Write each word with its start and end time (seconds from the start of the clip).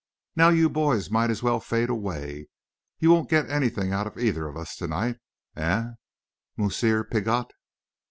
"Now 0.35 0.49
you 0.49 0.67
boys 0.67 1.11
might 1.11 1.29
as 1.29 1.43
well 1.43 1.59
fade 1.59 1.91
away. 1.91 2.47
You 2.97 3.11
won't 3.11 3.29
get 3.29 3.47
anything 3.51 3.93
out 3.93 4.07
of 4.07 4.17
either 4.17 4.47
of 4.47 4.57
us 4.57 4.75
to 4.77 4.87
night 4.87 5.17
eh, 5.55 5.91
Moosseer 6.57 7.03
Piggott?" 7.03 7.53